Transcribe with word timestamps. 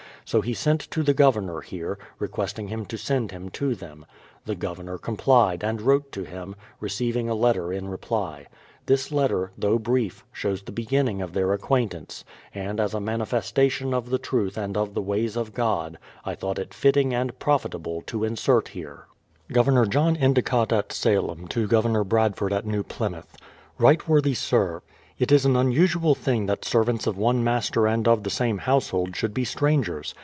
So 0.23 0.39
he 0.39 0.53
sent 0.53 0.81
to 0.91 1.03
the 1.03 1.13
Governor 1.15 1.59
here, 1.59 1.99
requesting 2.17 2.69
him 2.69 2.85
to 2.85 2.97
send 2.97 3.31
him 3.31 3.49
to 3.49 3.75
them. 3.75 4.05
The 4.45 4.55
Governor 4.55 4.97
complied, 4.97 5.61
and 5.61 5.81
wrote 5.81 6.09
to 6.13 6.23
him, 6.23 6.55
receiving 6.79 7.27
a 7.27 7.35
letter 7.35 7.73
in 7.73 7.89
reply. 7.89 8.45
This 8.85 9.11
letter, 9.11 9.51
though 9.57 9.77
brief, 9.77 10.23
shows 10.31 10.61
the 10.61 10.71
begin 10.71 11.07
ning 11.07 11.21
of 11.21 11.33
their 11.33 11.51
acquaintance; 11.51 12.23
and 12.55 12.79
as 12.79 12.93
a 12.93 13.01
manifestation 13.01 13.93
of 13.93 14.09
the 14.09 14.19
truth 14.19 14.57
and 14.57 14.77
of 14.77 14.93
the 14.93 15.01
ways 15.01 15.35
of 15.35 15.53
God, 15.53 15.97
I 16.23 16.35
thought 16.35 16.59
it 16.59 16.73
fitting 16.73 17.13
and 17.13 17.37
profitable 17.37 18.01
to 18.03 18.23
insert 18.23 18.67
it 18.69 18.73
here. 18.73 19.07
Governor 19.51 19.85
John 19.85 20.15
Endicott 20.15 20.71
at 20.71 20.93
Salem 20.93 21.45
to 21.49 21.67
Governor 21.67 22.05
Bradford 22.05 22.53
at 22.53 22.65
New 22.65 22.83
Plymouth: 22.83 23.35
Right 23.77 24.07
Worthy 24.07 24.35
Sir, 24.35 24.81
It 25.19 25.31
is 25.31 25.45
an 25.45 25.55
unusual 25.55 26.15
thing 26.15 26.45
that 26.47 26.65
servants 26.65 27.05
of 27.05 27.15
one 27.17 27.43
master 27.43 27.85
and 27.85 28.07
of 28.07 28.23
the 28.23 28.31
same 28.31 28.59
household 28.59 29.15
should 29.15 29.33
be 29.33 29.43
strangers 29.43 30.15